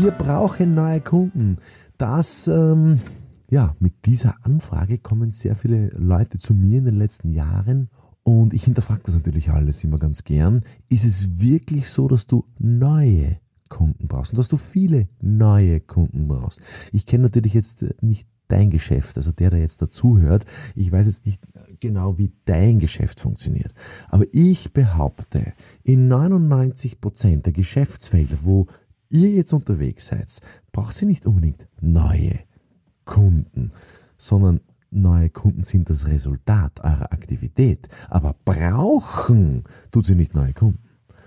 [0.00, 1.58] Wir brauchen neue Kunden.
[1.96, 3.00] Das, ähm,
[3.50, 7.88] ja, mit dieser Anfrage kommen sehr viele Leute zu mir in den letzten Jahren
[8.22, 10.60] und ich hinterfrage das natürlich alles immer ganz gern.
[10.88, 16.28] Ist es wirklich so, dass du neue Kunden brauchst und dass du viele neue Kunden
[16.28, 16.60] brauchst?
[16.92, 20.44] Ich kenne natürlich jetzt nicht dein Geschäft, also der, der jetzt dazuhört.
[20.76, 21.42] Ich weiß jetzt nicht
[21.80, 23.74] genau, wie dein Geschäft funktioniert.
[24.10, 28.68] Aber ich behaupte, in 99 Prozent der Geschäftsfelder, wo
[29.08, 30.40] ihr jetzt unterwegs seid,
[30.72, 32.38] braucht sie nicht unbedingt neue
[33.04, 33.72] Kunden,
[34.16, 37.88] sondern neue Kunden sind das Resultat eurer Aktivität.
[38.08, 40.82] Aber brauchen tut sie nicht neue Kunden.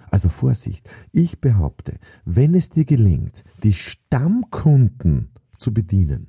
[0.10, 6.28] Also Vorsicht, ich behaupte, wenn es dir gelingt, die Stammkunden zu bedienen,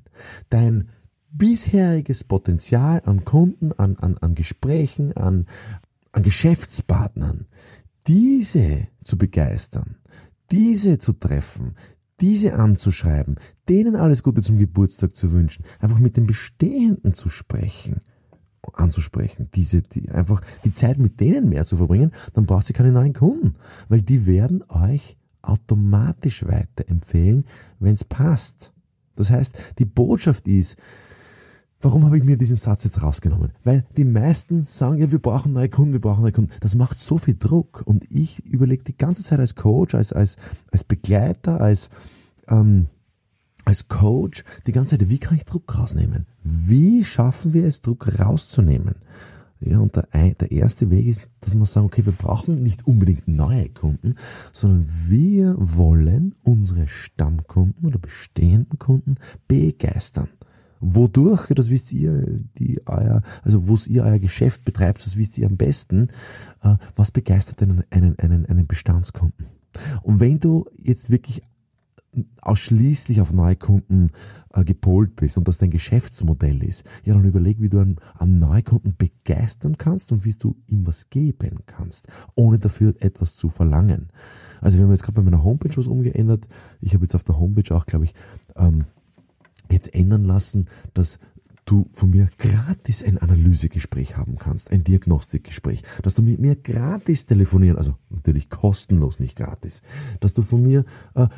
[0.51, 0.89] dein
[1.33, 5.47] bisheriges Potenzial an Kunden, an, an, an Gesprächen, an,
[6.13, 7.47] an Geschäftspartnern,
[8.07, 9.97] diese zu begeistern,
[10.53, 11.75] diese zu treffen,
[12.21, 13.37] diese anzuschreiben,
[13.69, 17.99] denen alles Gute zum Geburtstag zu wünschen, einfach mit den Bestehenden zu sprechen,
[18.75, 22.93] anzusprechen, diese, die, einfach die Zeit mit denen mehr zu verbringen, dann braucht sie keine
[22.93, 23.57] neuen Kunden,
[23.89, 27.45] weil die werden euch automatisch weiterempfehlen,
[27.81, 28.73] wenn es passt.
[29.17, 30.77] Das heißt, die Botschaft ist,
[31.83, 33.51] Warum habe ich mir diesen Satz jetzt rausgenommen?
[33.65, 36.53] Weil die meisten sagen, ja, wir brauchen neue Kunden, wir brauchen neue Kunden.
[36.61, 37.83] Das macht so viel Druck.
[37.85, 40.37] Und ich überlege die ganze Zeit als Coach, als, als,
[40.71, 41.89] als Begleiter, als,
[42.47, 42.87] ähm,
[43.65, 46.27] als Coach, die ganze Zeit, wie kann ich Druck rausnehmen?
[46.45, 48.95] Wie schaffen wir es, Druck rauszunehmen?
[49.59, 53.27] Ja, und der, der erste Weg ist, dass wir sagen, okay, wir brauchen nicht unbedingt
[53.27, 54.15] neue Kunden,
[54.53, 59.17] sondern wir wollen unsere Stammkunden oder bestehenden Kunden
[59.49, 60.29] begeistern.
[60.85, 65.47] Wodurch, das wisst ihr, die euer, also wo ihr euer Geschäft betreibt, das wisst ihr
[65.47, 66.09] am besten,
[66.63, 69.47] äh, was begeistert denn einen, einen, einen Bestandskunden?
[70.03, 71.43] Und wenn du jetzt wirklich
[72.43, 74.11] ausschließlich auf neue Kunden
[74.53, 78.39] äh, gepolt bist und das dein Geschäftsmodell ist, ja, dann überleg, wie du einen, einen
[78.39, 84.09] Neukunden begeistern kannst und wie du ihm was geben kannst, ohne dafür etwas zu verlangen.
[84.61, 86.49] Also wir haben jetzt gerade bei meiner Homepage was umgeändert.
[86.81, 88.15] Ich habe jetzt auf der Homepage auch, glaube ich,
[88.57, 88.85] ähm,
[89.73, 91.19] jetzt ändern lassen, dass
[91.65, 97.27] du von mir gratis ein Analysegespräch haben kannst, ein Diagnostikgespräch, dass du mit mir gratis
[97.27, 99.83] telefonieren, also natürlich kostenlos, nicht gratis,
[100.21, 100.85] dass du von mir
[101.15, 101.29] äh,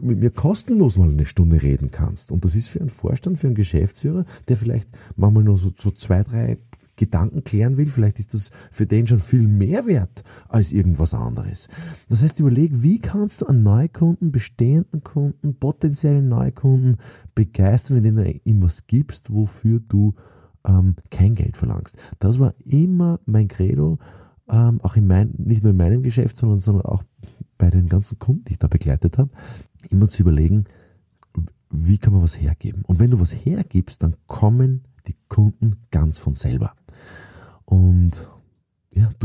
[0.00, 2.30] mit mir kostenlos mal eine Stunde reden kannst.
[2.30, 5.90] Und das ist für einen Vorstand, für einen Geschäftsführer, der vielleicht manchmal nur so, so
[5.90, 6.58] zwei, drei
[6.96, 11.68] Gedanken klären will, vielleicht ist das für den schon viel mehr wert als irgendwas anderes.
[12.08, 16.96] Das heißt, überleg, wie kannst du einen Neukunden, bestehenden Kunden, potenziellen Neukunden
[17.34, 20.14] begeistern, indem du ihm was gibst, wofür du
[20.66, 21.96] ähm, kein Geld verlangst.
[22.18, 23.98] Das war immer mein Credo,
[24.48, 27.04] ähm, auch in mein, nicht nur in meinem Geschäft, sondern, sondern auch
[27.58, 29.30] bei den ganzen Kunden, die ich da begleitet habe,
[29.90, 30.64] immer zu überlegen,
[31.70, 32.82] wie kann man was hergeben?
[32.86, 36.74] Und wenn du was hergibst, dann kommen die Kunden ganz von selber.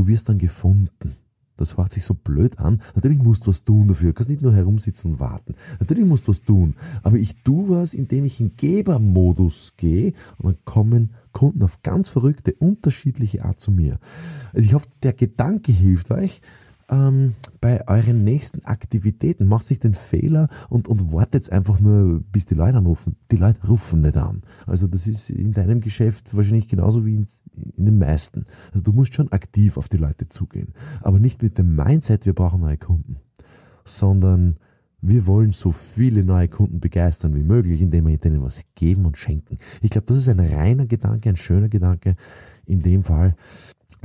[0.02, 1.16] Du wirst dann gefunden.
[1.58, 2.82] Das hört sich so blöd an.
[2.96, 4.08] Natürlich musst du was tun dafür.
[4.10, 5.54] Du kannst nicht nur herumsitzen und warten.
[5.80, 6.74] Natürlich musst du was tun.
[7.04, 12.10] Aber ich tue was, indem ich in Gebermodus gehe und dann kommen Kunden auf ganz
[12.10, 14.00] verrückte, unterschiedliche Art zu mir.
[14.54, 16.42] Also ich hoffe, der Gedanke hilft euch,
[16.92, 19.48] ähm, bei euren nächsten Aktivitäten.
[19.48, 23.16] Macht sich den Fehler und, und wartet einfach nur, bis die Leute anrufen.
[23.32, 24.42] Die Leute rufen nicht an.
[24.68, 27.26] Also das ist in deinem Geschäft wahrscheinlich genauso wie in,
[27.78, 28.46] in den meisten.
[28.72, 30.74] Also du musst schon aktiv auf die Leute zugehen.
[31.02, 33.18] Aber nicht mit dem Mindset, wir brauchen neue Kunden,
[33.86, 34.58] sondern
[35.02, 39.18] wir wollen so viele neue Kunden begeistern wie möglich, indem wir denen was geben und
[39.18, 39.58] schenken.
[39.82, 42.16] Ich glaube, das ist ein reiner Gedanke, ein schöner Gedanke.
[42.68, 43.36] In dem Fall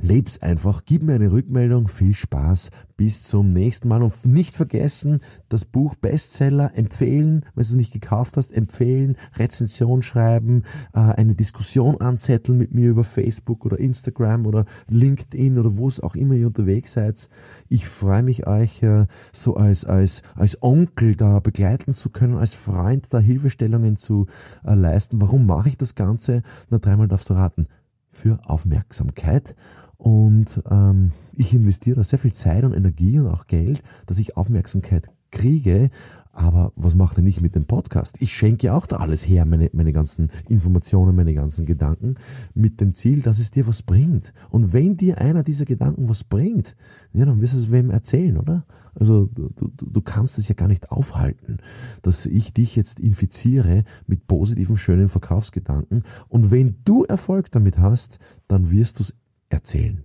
[0.01, 5.21] Leb's einfach, gib mir eine Rückmeldung, viel Spaß, bis zum nächsten Mal und nicht vergessen,
[5.49, 10.63] das Buch Bestseller empfehlen, wenn du es nicht gekauft hast, empfehlen, Rezension schreiben,
[10.95, 16.01] äh, eine Diskussion anzetteln mit mir über Facebook oder Instagram oder LinkedIn oder wo es
[16.01, 17.29] auch immer ihr unterwegs seid.
[17.69, 22.55] Ich freue mich euch äh, so als, als, als Onkel da begleiten zu können, als
[22.55, 24.27] Freund da Hilfestellungen zu
[24.65, 25.21] äh, leisten.
[25.21, 26.43] Warum mache ich das Ganze?
[26.69, 27.67] Na, dreimal darfst du raten.
[28.11, 29.55] Für Aufmerksamkeit
[29.99, 34.37] und ähm, ich investiere da sehr viel Zeit und Energie und auch Geld, dass ich
[34.37, 35.91] Aufmerksamkeit kriege.
[36.33, 38.17] Aber was macht er nicht mit dem Podcast?
[38.21, 42.17] Ich schenke auch da alles her, meine, meine ganzen Informationen, meine ganzen Gedanken,
[42.53, 44.35] mit dem Ziel, dass es dir was bringt.
[44.51, 46.77] Und wenn dir einer dieser Gedanken was bringt,
[47.15, 48.67] ja, dann wirst du es wem erzählen, oder?
[48.95, 51.57] Also du, du, du kannst es ja gar nicht aufhalten,
[52.03, 56.03] dass ich dich jetzt infiziere mit positiven, schönen Verkaufsgedanken.
[56.29, 59.15] Und wenn du Erfolg damit hast, dann wirst du es
[59.49, 60.05] erzählen.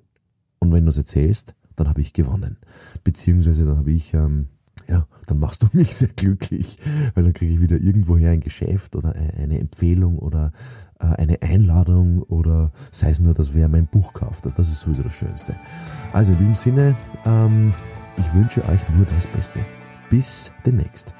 [0.59, 2.57] Und wenn du es erzählst, dann habe ich gewonnen.
[3.03, 4.49] Beziehungsweise dann habe ich ähm,
[4.87, 6.77] ja, dann machst du mich sehr glücklich,
[7.15, 10.51] weil dann kriege ich wieder irgendwoher ein Geschäft oder eine Empfehlung oder
[10.99, 14.45] äh, eine Einladung oder sei es nur, dass wer mein Buch kauft.
[14.55, 15.55] Das ist sowieso das Schönste.
[16.13, 16.95] Also in diesem Sinne,
[17.25, 17.73] ähm,
[18.17, 19.59] ich wünsche euch nur das Beste.
[20.09, 21.15] Bis demnächst.